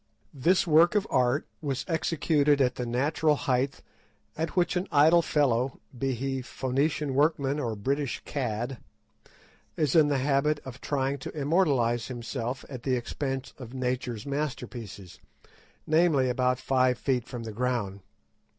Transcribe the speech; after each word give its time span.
This 0.33 0.65
work 0.65 0.95
of 0.95 1.05
art 1.11 1.45
was 1.61 1.85
executed 1.87 2.59
at 2.59 2.73
the 2.73 2.87
natural 2.87 3.35
height 3.35 3.83
at 4.35 4.55
which 4.55 4.75
an 4.75 4.87
idle 4.91 5.21
fellow, 5.21 5.79
be 5.95 6.15
he 6.15 6.41
Phoenician 6.41 7.13
workman 7.13 7.59
or 7.59 7.75
British 7.75 8.19
cad, 8.25 8.79
is 9.77 9.95
in 9.95 10.07
the 10.07 10.17
habit 10.17 10.59
of 10.65 10.81
trying 10.81 11.19
to 11.19 11.37
immortalise 11.37 12.07
himself 12.07 12.65
at 12.67 12.81
the 12.81 12.95
expense 12.95 13.53
of 13.59 13.75
nature's 13.75 14.25
masterpieces, 14.25 15.19
namely, 15.85 16.29
about 16.29 16.57
five 16.57 16.97
feet 16.97 17.27
from 17.27 17.43
the 17.43 17.53
ground. 17.53 17.99